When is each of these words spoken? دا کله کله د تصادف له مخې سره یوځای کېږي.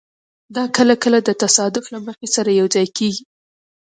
دا 0.55 0.63
کله 0.77 0.95
کله 1.03 1.19
د 1.23 1.29
تصادف 1.41 1.85
له 1.93 1.99
مخې 2.05 2.27
سره 2.35 2.49
یوځای 2.59 2.87
کېږي. 2.97 3.23